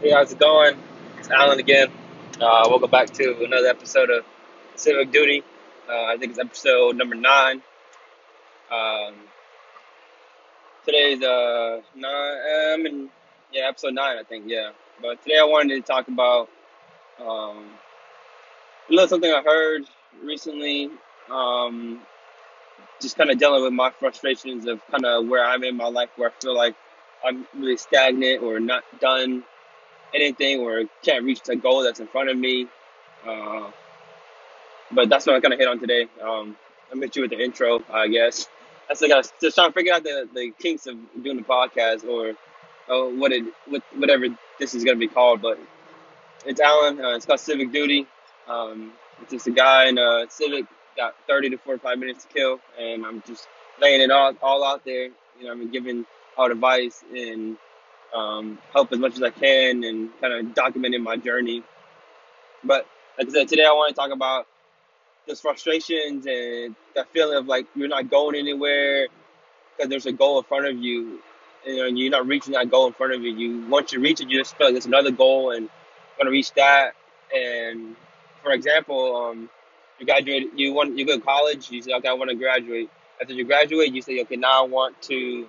[0.00, 0.78] Hey, how's it going?
[1.18, 1.88] It's Alan again.
[2.40, 4.24] Uh, welcome back to another episode of
[4.74, 5.42] Civic Duty.
[5.86, 7.60] Uh, I think it's episode number nine.
[8.72, 9.14] Um,
[10.86, 13.10] today's uh nine, um, and
[13.52, 14.44] yeah, episode nine, I think.
[14.46, 14.70] Yeah,
[15.02, 16.48] but today I wanted to talk about
[17.20, 17.68] um,
[18.88, 19.82] a little something I heard
[20.24, 20.88] recently.
[21.30, 22.00] Um,
[23.02, 26.08] just kind of dealing with my frustrations of kind of where I'm in my life,
[26.16, 26.74] where I feel like
[27.22, 29.44] I'm really stagnant or not done
[30.14, 32.66] anything or can't reach the goal that's in front of me.
[33.26, 33.70] Uh,
[34.90, 36.08] but that's what I'm gonna hit on today.
[36.22, 36.56] Um,
[36.90, 38.48] I met you with the intro, I guess.
[38.88, 41.44] That's like I was just trying to figure out the, the kinks of doing the
[41.44, 42.30] podcast or
[42.88, 44.26] uh, what it what, whatever
[44.58, 45.42] this is gonna be called.
[45.42, 45.58] But
[46.44, 47.02] it's Alan.
[47.02, 48.06] Uh, it's called Civic Duty.
[48.48, 48.92] Um,
[49.22, 53.06] it's just a guy in a Civic got 30 to 45 minutes to kill, and
[53.06, 53.46] I'm just
[53.80, 55.04] laying it all all out there.
[55.38, 56.04] You know, I'm giving
[56.38, 57.56] out advice and
[58.14, 61.62] um, help as much as I can and kind of documenting my journey.
[62.64, 62.86] But
[63.18, 64.46] like I said, today I want to talk about
[65.26, 69.08] those frustrations and that feeling of like you're not going anywhere
[69.76, 71.20] because there's a goal in front of you
[71.66, 73.30] you know, and you're not reaching that goal in front of you.
[73.32, 75.68] You once you reach it, you just feel like there's another goal and
[76.18, 76.92] want to reach that.
[77.34, 77.96] And
[78.42, 79.50] for example, um,
[79.98, 81.70] you graduate, you want you go to college.
[81.70, 82.90] You say, okay, I want to graduate.
[83.20, 85.46] After you graduate, you say, okay, now I want to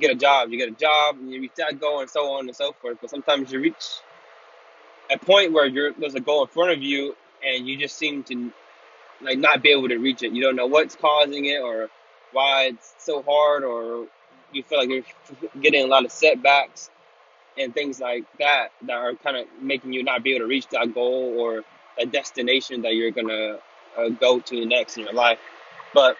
[0.00, 0.50] get a job.
[0.50, 2.98] You get a job, and you reach that goal, and so on and so forth.
[3.00, 4.00] But sometimes you reach
[5.10, 8.52] a point where there's a goal in front of you, and you just seem to
[9.22, 10.32] like not be able to reach it.
[10.32, 11.88] You don't know what's causing it or
[12.32, 14.06] why it's so hard, or
[14.52, 15.04] you feel like you're
[15.62, 16.90] getting a lot of setbacks
[17.58, 20.68] and things like that that are kind of making you not be able to reach
[20.68, 21.62] that goal or
[21.98, 23.58] a destination that you're gonna
[23.98, 25.38] uh, go to next in your life.
[25.94, 26.16] But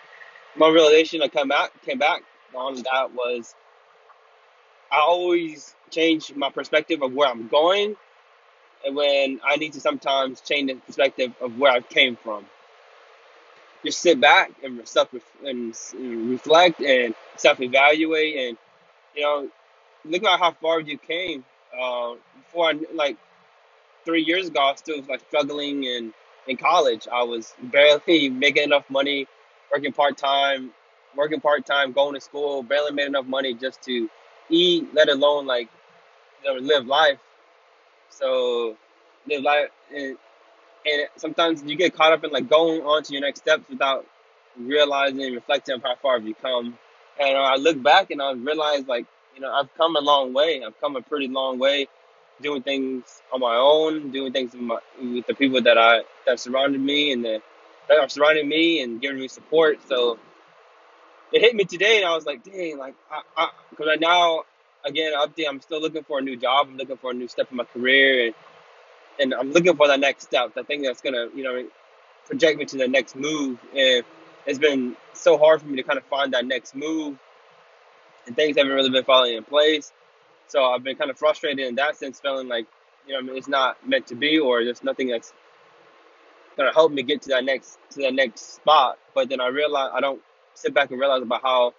[0.56, 2.22] my realization that come back came back
[2.54, 3.54] on that was
[4.90, 7.96] I always change my perspective of where I'm going,
[8.84, 12.46] and when I need to sometimes change the perspective of where I came from.
[13.84, 15.08] Just sit back and self
[15.44, 15.74] and
[16.30, 18.58] reflect and self evaluate, and
[19.14, 19.48] you know,
[20.04, 21.44] look at how far you came.
[21.78, 23.16] Uh, before, I, like
[24.04, 26.12] three years ago, I was still like struggling in
[26.46, 27.06] in college.
[27.10, 29.26] I was barely making enough money,
[29.72, 30.72] working part time,
[31.16, 34.10] working part time, going to school, barely made enough money just to
[34.50, 35.68] eat, let alone like
[36.42, 37.18] you know, live life.
[38.10, 38.76] So
[39.26, 40.16] live life, and,
[40.86, 44.06] and sometimes you get caught up in like going on to your next steps without
[44.58, 46.78] realizing and reflecting on how far you've come.
[47.18, 50.62] And I look back and I realize like you know I've come a long way.
[50.64, 51.86] I've come a pretty long way,
[52.40, 56.40] doing things on my own, doing things with, my, with the people that I that
[56.40, 57.42] surrounded me and the,
[57.88, 59.78] that are surrounding me and giving me support.
[59.88, 60.18] So
[61.32, 62.94] it hit me today, and I was like, dang, like,
[63.36, 64.42] I, because I, now,
[64.84, 66.68] again, update, I'm still looking for a new job.
[66.68, 68.34] I'm looking for a new step in my career, and,
[69.20, 70.54] and I'm looking for that next step.
[70.54, 71.66] The thing that's gonna, you know,
[72.26, 73.58] project me to the next move.
[73.76, 74.04] And
[74.46, 77.18] it's been so hard for me to kind of find that next move,
[78.26, 79.92] and things haven't really been falling in place.
[80.48, 82.66] So I've been kind of frustrated in that sense, feeling like,
[83.06, 85.32] you know, I it's not meant to be, or there's nothing that's
[86.56, 88.98] gonna help me get to that next to that next spot.
[89.14, 90.20] But then I realize I don't
[90.54, 91.74] sit back and realize about how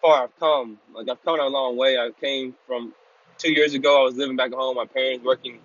[0.00, 0.78] far I've come.
[0.94, 1.98] Like I've come a long way.
[1.98, 2.94] I came from
[3.38, 4.00] two years ago.
[4.00, 4.76] I was living back at home.
[4.76, 5.60] My parents working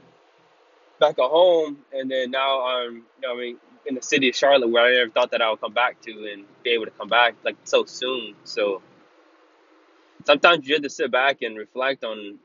[1.00, 4.36] back at home, and then now I'm, you know, I mean, in the city of
[4.36, 6.92] Charlotte, where I never thought that I would come back to and be able to
[6.92, 8.36] come back like so soon.
[8.46, 8.82] So
[10.26, 12.40] sometimes you have to sit back and reflect on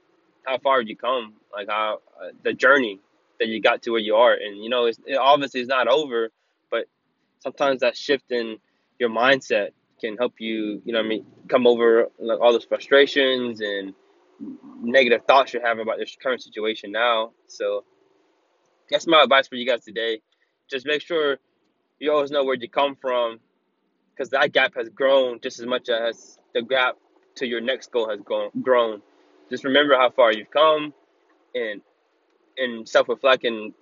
[0.44, 2.98] how far you come, like how uh, the journey
[3.38, 5.86] that you got to where you are, and you know, it's, it obviously it's not
[5.86, 6.30] over,
[6.70, 6.86] but
[7.40, 8.58] sometimes that shift in
[8.98, 9.70] your mindset
[10.00, 13.94] can help you, you know, I mean, come over like all those frustrations and
[14.80, 17.32] negative thoughts you have about your current situation now.
[17.46, 17.84] So
[18.90, 20.20] that's my advice for you guys today.
[20.70, 21.38] Just make sure
[21.98, 23.40] you always know where you come from,
[24.14, 26.96] because that gap has grown just as much as the gap
[27.36, 28.50] to your next goal has grown.
[28.62, 29.02] Grown.
[29.50, 30.94] Just remember how far you've come,
[31.54, 31.80] and
[32.56, 33.72] and self reflect and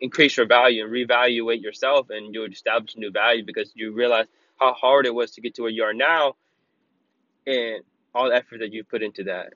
[0.00, 4.26] increase your value and reevaluate yourself, and you'll establish new value because you realize
[4.58, 6.34] how hard it was to get to where you are now
[7.46, 7.82] and
[8.14, 9.52] all the effort that you put into that.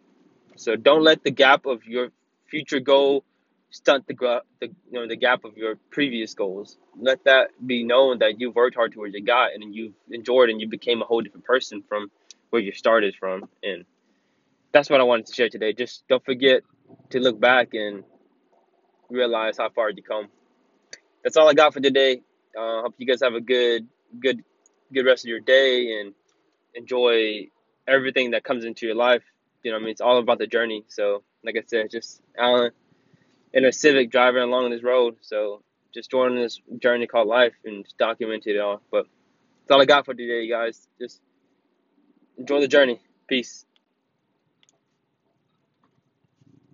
[0.57, 2.11] So don't let the gap of your
[2.49, 3.25] future goal
[3.71, 6.77] stunt the, the you know the gap of your previous goals.
[6.99, 10.61] Let that be known that you've worked hard towards your got and you've enjoyed and
[10.61, 12.11] you became a whole different person from
[12.51, 13.49] where you started from.
[13.63, 13.85] And
[14.73, 15.73] that's what I wanted to share today.
[15.73, 16.63] Just don't forget
[17.11, 18.05] to look back and
[19.09, 20.29] realize how far you come.
[21.23, 22.23] That's all I got for today.
[22.59, 23.87] Uh, hope you guys have a good
[24.19, 24.43] good
[24.93, 26.15] good rest of your day and
[26.75, 27.49] enjoy
[27.87, 29.23] everything that comes into your life.
[29.63, 30.85] You know, I mean, it's all about the journey.
[30.89, 32.71] So, like I said, just Alan,
[33.53, 35.17] in a Civic driving along this road.
[35.21, 37.99] So just joining this journey called life and just
[38.47, 38.81] it all.
[38.91, 39.07] But
[39.67, 40.89] that's all I got for today, guys.
[41.01, 41.21] Just
[42.39, 43.01] enjoy the journey.
[43.27, 43.65] Peace.